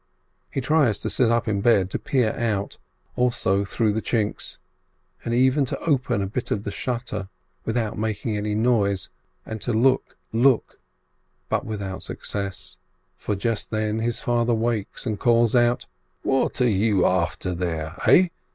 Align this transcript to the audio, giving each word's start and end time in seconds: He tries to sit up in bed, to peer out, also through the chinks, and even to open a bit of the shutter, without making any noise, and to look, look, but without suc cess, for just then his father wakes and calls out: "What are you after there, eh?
He 0.49 0.61
tries 0.61 0.97
to 0.97 1.11
sit 1.11 1.29
up 1.29 1.47
in 1.47 1.61
bed, 1.61 1.91
to 1.91 1.99
peer 1.99 2.31
out, 2.33 2.79
also 3.15 3.63
through 3.63 3.93
the 3.93 4.01
chinks, 4.01 4.57
and 5.23 5.31
even 5.31 5.63
to 5.65 5.77
open 5.79 6.23
a 6.23 6.27
bit 6.27 6.49
of 6.49 6.63
the 6.63 6.71
shutter, 6.71 7.29
without 7.65 7.99
making 7.99 8.35
any 8.35 8.55
noise, 8.55 9.09
and 9.45 9.61
to 9.61 9.71
look, 9.73 10.17
look, 10.33 10.79
but 11.49 11.65
without 11.67 12.01
suc 12.01 12.25
cess, 12.25 12.77
for 13.15 13.35
just 13.35 13.69
then 13.69 13.99
his 13.99 14.21
father 14.21 14.55
wakes 14.55 15.05
and 15.05 15.19
calls 15.19 15.55
out: 15.55 15.85
"What 16.23 16.61
are 16.61 16.67
you 16.67 17.05
after 17.05 17.53
there, 17.53 17.95
eh? 18.07 18.29